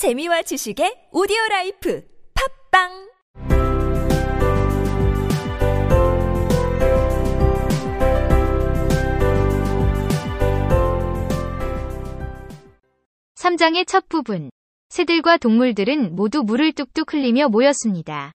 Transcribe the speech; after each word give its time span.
재미와 0.00 0.40
지식의 0.40 1.08
오디오 1.12 1.36
라이프 1.50 2.02
팝빵 2.72 2.88
삼장의 13.34 13.84
첫 13.84 14.08
부분. 14.08 14.48
새들과 14.88 15.36
동물들은 15.36 16.16
모두 16.16 16.44
물을 16.44 16.72
뚝뚝 16.72 17.12
흘리며 17.12 17.50
모였습니다. 17.50 18.32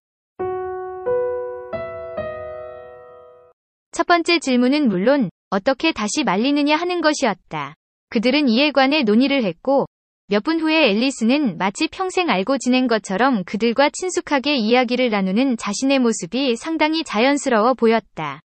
첫 3.91 4.05
번째 4.05 4.37
질문은 4.37 4.87
물론 4.87 5.31
어떻게 5.49 5.93
다시 5.93 6.23
말리느냐 6.23 6.75
하는 6.75 7.01
것이었다. 7.01 7.73
그들은 8.09 8.49
이에 8.49 8.71
관해 8.71 9.01
논의를 9.01 9.43
했고 9.43 9.87
몇 10.27 10.43
분 10.43 10.59
후에 10.59 10.89
앨리스는 10.89 11.59
마치 11.59 11.87
평생 11.87 12.31
알고 12.31 12.57
지낸 12.57 12.87
것처럼 12.87 13.43
그들과 13.43 13.91
친숙하게 13.91 14.55
이야기를 14.55 15.11
나누는 15.11 15.55
자신의 15.55 15.99
모습이 15.99 16.55
상당히 16.55 17.03
자연스러워 17.03 17.75
보였다. 17.75 18.41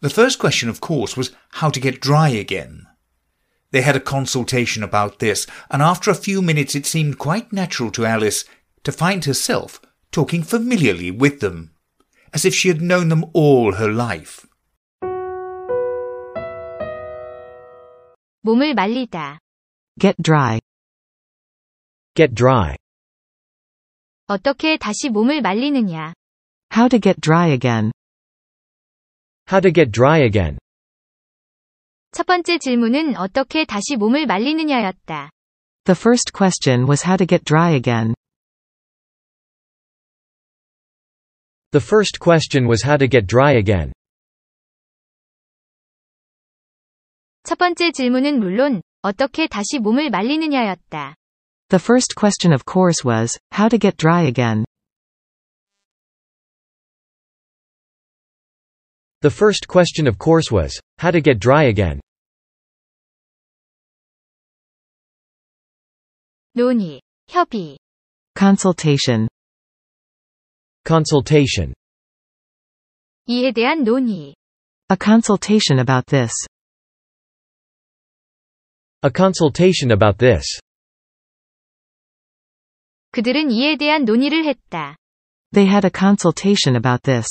The 0.00 0.12
first 0.12 0.38
question, 0.38 0.70
of 0.70 0.78
course, 0.80 1.16
was 1.18 1.34
how 1.60 1.72
to 1.72 1.82
get 1.82 2.00
dry 2.00 2.30
again. 2.30 2.86
They 3.72 3.82
had 3.82 3.96
a 3.96 4.04
consultation 4.04 4.84
about 4.84 5.18
this, 5.18 5.48
and 5.72 5.82
after 5.82 6.12
a 6.12 6.14
few 6.14 6.38
minutes 6.40 6.76
it 6.76 6.86
seemed 6.86 7.18
quite 7.18 7.50
natural 7.50 7.90
to 7.98 8.06
Alice 8.06 8.46
to 8.84 8.92
find 8.92 9.26
herself 9.26 9.80
talking 10.12 10.44
familiarly 10.44 11.10
with 11.10 11.40
them, 11.40 11.74
as 12.32 12.44
if 12.44 12.54
she 12.54 12.68
had 12.68 12.80
known 12.80 13.08
them 13.08 13.24
all 13.34 13.74
her 13.74 13.90
life. 13.90 14.46
몸을 18.42 18.74
말리다. 18.74 19.40
Get 19.98 20.14
dry. 20.22 20.60
Get 22.16 22.32
dry. 22.34 22.76
어떻게 24.28 24.76
다시 24.76 25.08
몸을 25.08 25.42
말리느냐. 25.42 26.14
How 26.72 26.88
to 26.88 27.00
get 27.00 27.20
dry 27.20 27.50
again. 27.50 27.90
How 29.50 29.60
to 29.60 29.72
get 29.72 29.90
dry 29.90 30.22
again. 30.22 30.58
첫 32.12 32.24
번째 32.26 32.58
질문은 32.58 33.16
어떻게 33.16 33.64
다시 33.64 33.96
몸을 33.96 34.26
말리느냐였다. 34.26 35.30
The 35.84 35.98
first 35.98 36.32
question 36.32 36.86
was 36.86 37.04
how 37.04 37.16
to 37.16 37.26
get 37.26 37.44
dry 37.44 37.74
again. 37.74 38.14
The 41.72 41.84
first 41.84 42.20
question 42.20 42.68
was 42.68 42.86
how 42.86 42.96
to 42.96 43.08
get 43.08 43.26
dry 43.26 43.56
again. 43.56 43.92
첫 47.42 47.58
번째 47.58 47.90
질문은 47.90 48.38
물론 48.38 48.82
어떻게 49.02 49.48
다시 49.48 49.80
몸을 49.80 50.10
말리느냐였다. 50.10 51.16
The 51.73 51.79
first 51.79 52.15
question 52.15 52.51
of 52.53 52.65
course 52.65 53.03
was, 53.03 53.37
how 53.51 53.69
to 53.69 53.77
get 53.77 53.97
dry 53.97 54.23
again. 54.23 54.65
The 59.21 59.29
first 59.29 59.67
question 59.67 60.07
of 60.07 60.17
course 60.17 60.51
was, 60.51 60.79
how 60.97 61.11
to 61.11 61.21
get 61.21 61.39
dry 61.39 61.63
again. 61.65 61.99
논의, 66.55 66.99
협의, 67.29 67.77
Consultation. 68.35 69.27
Consultation. 70.85 71.73
이에 73.27 73.51
대한 73.51 73.83
논의, 73.83 74.33
A 74.91 74.97
consultation 74.97 75.79
about 75.79 76.07
this. 76.07 76.31
A 79.03 79.11
consultation 79.11 79.91
about 79.91 80.17
this. 80.17 80.59
그들은 83.14 83.52
이에 83.52 83.76
대한 83.76 84.04
논의를 84.04 84.44
했다. 84.44 84.96
They 85.52 85.70
had 85.70 85.86
a 85.86 85.90
consultation 85.96 86.74
about 86.74 87.04
this. 87.04 87.28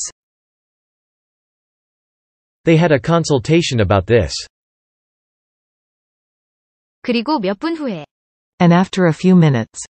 They 2.63 2.79
had 2.79 2.93
a 2.93 3.01
consultation 3.03 3.81
about 3.81 4.05
this. 4.05 4.33
그리고 7.01 7.37
몇 7.39 7.59
분 7.59 7.75
후에 7.75 8.05
And 8.61 8.73
after 8.73 9.07
a 9.07 9.11
few 9.11 9.35
minutes. 9.35 9.83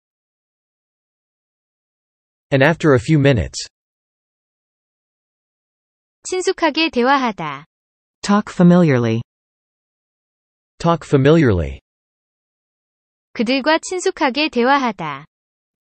And 2.52 2.66
after 2.66 2.96
a 2.96 3.00
few 3.00 3.20
minutes. 3.20 3.70
친숙하게 6.24 6.90
대화하다. 6.90 7.66
Talk 8.24 8.52
familiarly. 8.52 9.22
Talk 10.80 11.06
familiarly. 11.08 11.82
그들과 13.34 13.78
친숙하게 13.78 14.50
대화하다. 14.50 15.26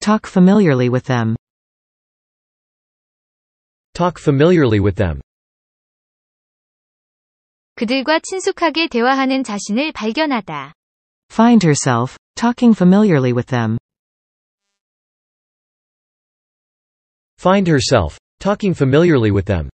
Talk 0.02 0.30
familiarly 0.30 0.90
with 0.90 1.06
them. 1.06 1.36
Talk 3.94 4.22
familiarly 4.22 4.80
with 4.80 4.96
them. 4.96 5.22
그들과 7.76 8.20
친숙하게 8.20 8.88
대화하는 8.88 9.44
자신을 9.44 9.92
발견하다. 9.92 10.74
Find 11.32 11.66
herself, 11.66 12.18
talking 12.36 12.76
familiarly 12.76 13.32
with 13.34 13.48
them. 13.48 13.78
Find 17.40 17.70
herself, 17.70 18.18
talking 18.40 18.76
familiarly 18.76 19.30
with 19.32 19.46
them. 19.46 19.70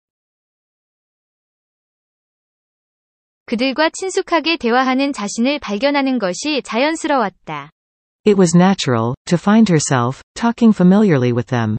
그들과 3.46 3.90
친숙하게 3.90 4.58
대화하는 4.58 5.12
자신을 5.12 5.60
발견하는 5.60 6.20
것이 6.20 6.62
자연스러웠다. 6.64 7.72
It 8.26 8.38
was 8.38 8.54
natural, 8.54 9.16
to 9.28 9.38
find 9.38 9.68
herself, 9.70 10.22
talking 10.36 10.74
familiarly 10.74 11.32
with 11.32 11.48
them. 11.48 11.78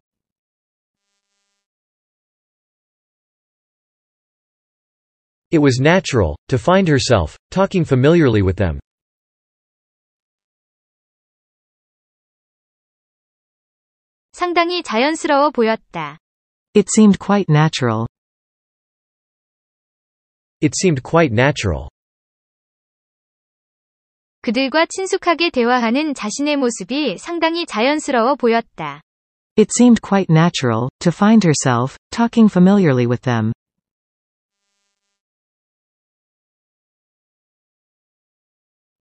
It 5.51 5.59
was 5.59 5.81
natural, 5.81 6.37
to 6.49 6.59
find 6.59 6.87
herself, 6.89 7.37
talking 7.51 7.85
familiarly 7.85 8.43
with 8.43 8.57
them. 8.57 8.81
상당히 14.33 14.83
자연스러워 14.83 15.51
보였다. 15.51 16.19
It 16.75 16.89
seemed 16.89 17.19
quite 17.19 17.49
natural. 17.51 18.07
It 20.61 20.75
seemed 20.77 21.03
quite 21.03 21.33
natural. 21.33 21.91
그들과 24.46 24.86
친숙하게 24.86 25.50
대화하는 25.50 26.14
자신의 26.14 26.58
모습이 26.58 27.18
상당히 27.18 27.66
자연스러워 27.66 28.36
보였다. 28.36 29.02
It 29.58 29.72
seemed 29.76 30.04
quite 30.04 30.32
natural, 30.32 30.90
to 31.00 31.10
find 31.12 31.48
herself, 31.48 31.98
talking 32.12 32.48
familiarly 32.48 33.08
with 33.08 33.24
them. 33.24 33.54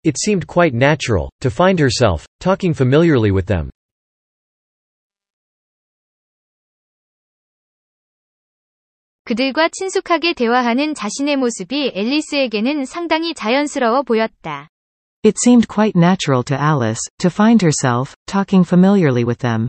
It 0.03 0.17
seemed 0.19 0.47
quite 0.47 0.75
natural, 0.75 1.29
to 1.41 1.51
find 1.51 1.79
herself, 1.79 2.25
talking 2.39 2.75
familiarly 2.75 3.31
with 3.31 3.45
them. 3.45 3.69
그들과 9.25 9.69
친숙하게 9.69 10.33
대화하는 10.33 10.95
자신의 10.95 11.37
모습이 11.37 11.93
앨리스에게는 11.95 12.87
상당히 12.87 13.35
자연스러워 13.35 14.05
보였다. 14.05 14.71
It 15.24 15.38
seemed 15.38 15.68
quite 15.68 15.96
natural 15.96 16.44
to 16.44 16.60
Alice, 16.60 17.02
to 17.20 17.30
find 17.30 17.62
herself, 17.62 18.16
talking 18.26 18.64
familiarly 18.64 19.24
with 19.26 19.40
them. 19.40 19.68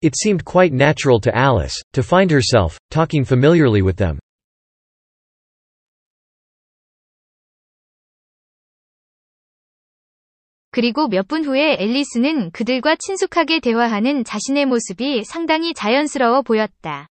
It 0.00 0.14
seemed 0.16 0.44
quite 0.44 0.72
natural 0.72 1.20
to 1.20 1.36
Alice, 1.36 1.74
to 1.92 2.02
find 2.02 2.30
herself, 2.30 2.78
talking 2.90 3.24
familiarly 3.24 3.82
with 3.82 3.96
them. 3.96 4.18
그리고 10.70 11.08
몇 11.08 11.26
분 11.26 11.44
후에 11.44 11.76
앨리스는 11.80 12.52
그들과 12.52 12.96
친숙하게 12.96 13.58
대화하는 13.60 14.22
자신의 14.22 14.66
모습이 14.66 15.24
상당히 15.24 15.74
자연스러워 15.74 16.42
보였다. 16.42 17.08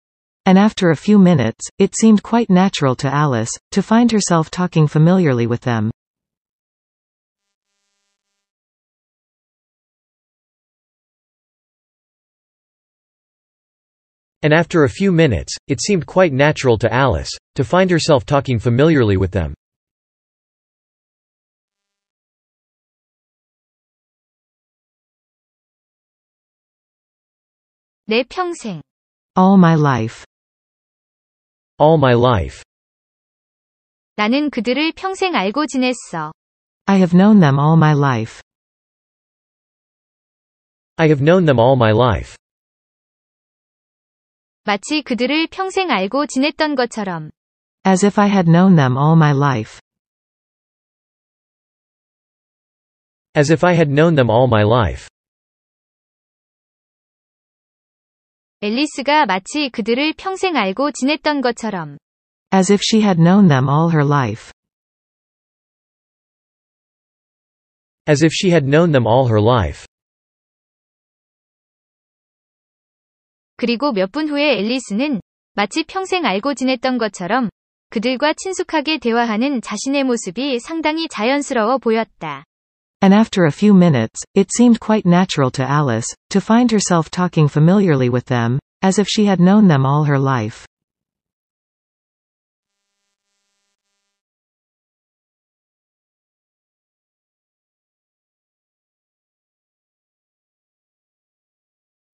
And 0.47 0.59
after 0.59 0.91
a 0.91 0.97
few 0.97 1.19
minutes, 1.19 1.69
it 1.79 1.95
seemed 1.95 2.23
quite 2.23 2.51
natural 2.51 2.97
to 2.97 3.13
Alice, 3.13 3.51
to 3.71 3.83
find 3.83 4.11
herself 4.11 4.51
talking 4.51 4.89
familiarly 4.89 5.47
with 5.47 5.61
them. 5.61 5.91
And 14.43 14.53
after 14.53 14.83
a 14.83 14.89
few 14.89 15.13
minutes, 15.13 15.55
it 15.69 15.81
seemed 15.81 16.07
quite 16.07 16.33
natural 16.33 16.77
to 16.79 16.93
Alice, 16.93 17.31
to 17.55 17.63
find 17.63 17.89
herself 17.89 18.27
talking 18.27 18.59
familiarly 18.59 19.17
with 19.17 19.31
them. 19.31 19.55
내 28.09 28.25
평생, 28.25 28.83
All 29.37 29.57
my 29.57 29.77
life. 29.77 30.27
All 31.81 31.99
my 31.99 32.15
life. 32.15 32.63
나는 34.17 34.51
그들을 34.51 34.93
평생 34.93 35.35
알고 35.35 35.67
지냈어. 35.67 36.33
I 36.87 36.97
have 36.99 37.17
known 37.17 37.41
them 37.41 37.59
all 37.59 37.77
my 37.77 37.95
life. 37.95 38.43
I 40.97 41.09
have 41.09 41.25
known 41.25 41.47
them 41.47 41.59
all 41.59 41.77
my 41.77 41.93
life. 41.93 42.37
마치 44.65 45.03
그들을 45.03 45.49
평생 45.49 45.91
알고 45.91 46.27
지냈던 46.27 46.77
것처럼. 46.77 47.31
As 47.85 48.07
if 48.07 48.21
I 48.21 48.29
had 48.29 48.49
known 48.49 48.77
them 48.77 48.97
all 48.97 49.17
my 49.17 49.33
life. 49.33 49.81
As 53.35 53.51
if 53.51 53.67
I 53.67 53.75
had 53.75 53.91
known 53.91 54.15
them 54.15 54.31
all 54.31 54.47
my 54.47 54.63
life. 54.63 55.09
앨리스가 58.62 59.28
마치 59.28 59.70
그들을 59.70 60.14
평생 60.18 60.56
알고 60.58 60.92
지냈던 60.92 61.42
것처럼. 61.42 61.98
As 62.52 62.74
if 62.74 62.82
she 62.82 63.04
had 63.04 63.22
known 63.22 63.48
them 63.48 63.68
all 63.70 63.92
her 63.92 64.04
life. 64.04 64.52
As 68.10 68.26
if 68.26 68.34
she 68.34 68.52
had 68.52 68.66
known 68.66 68.92
them 68.92 69.06
all 69.06 69.28
her 69.30 69.40
life. 69.40 69.86
그리고 73.58 73.92
몇 73.92 74.12
분 74.12 74.28
후에 74.28 74.58
앨리스는 74.58 75.22
마치 75.54 75.84
평생 75.84 76.26
알고 76.26 76.56
지냈던 76.56 76.98
것처럼 76.98 77.50
그들과 77.90 78.34
친숙하게 78.34 78.98
대화하는 78.98 79.62
자신의 79.62 80.04
모습이 80.04 80.60
상당히 80.60 81.08
자연스러워 81.08 81.78
보였다. 81.78 82.47
And 83.02 83.14
after 83.14 83.46
a 83.46 83.52
few 83.52 83.76
minutes, 83.76 84.20
it 84.34 84.52
seemed 84.52 84.80
quite 84.80 85.06
natural 85.06 85.52
to 85.52 85.64
Alice, 85.64 86.08
to 86.32 86.42
find 86.42 86.72
herself 86.72 87.12
talking 87.12 87.48
familiarly 87.48 88.10
with 88.10 88.26
them, 88.26 88.58
as 88.82 88.98
if 88.98 89.08
she 89.08 89.26
had 89.26 89.40
known 89.40 89.68
them 89.68 89.86
all 89.86 90.04
her 90.06 90.18
life. 90.18 90.66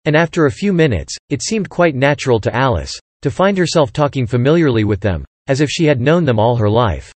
And 0.06 0.18
after 0.18 0.47
a 0.47 0.51
few 0.51 0.74
minutes, 0.74 1.15
it 1.30 1.41
seemed 1.41 1.69
quite 1.69 1.95
natural 1.95 2.41
to 2.41 2.53
Alice, 2.53 2.91
to 3.21 3.31
find 3.31 3.57
herself 3.57 3.94
talking 3.94 4.27
familiarly 4.27 4.83
with 4.83 5.00
them, 5.00 5.24
as 5.47 5.62
if 5.62 5.69
she 5.69 5.85
had 5.85 6.01
known 6.01 6.25
them 6.25 6.39
all 6.39 6.57
her 6.57 6.69
life. 6.69 7.13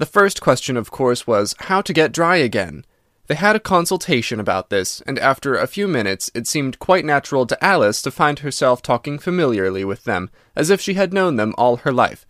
The 0.00 0.06
first 0.06 0.40
question, 0.40 0.78
of 0.78 0.90
course, 0.90 1.26
was 1.26 1.54
how 1.58 1.82
to 1.82 1.92
get 1.92 2.10
dry 2.10 2.36
again. 2.36 2.86
They 3.26 3.34
had 3.34 3.54
a 3.54 3.60
consultation 3.60 4.40
about 4.40 4.70
this, 4.70 5.02
and 5.02 5.18
after 5.18 5.54
a 5.54 5.66
few 5.66 5.86
minutes 5.86 6.30
it 6.34 6.46
seemed 6.46 6.78
quite 6.78 7.04
natural 7.04 7.44
to 7.46 7.62
Alice 7.62 8.00
to 8.02 8.10
find 8.10 8.38
herself 8.38 8.80
talking 8.80 9.18
familiarly 9.18 9.84
with 9.84 10.04
them, 10.04 10.30
as 10.56 10.70
if 10.70 10.80
she 10.80 10.94
had 10.94 11.12
known 11.12 11.36
them 11.36 11.54
all 11.58 11.76
her 11.76 11.92
life. 11.92 12.26